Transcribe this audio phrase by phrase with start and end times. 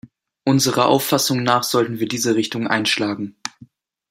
[0.45, 3.35] Unserer Auffassung nach sollten wir diese Richtung einschlagen.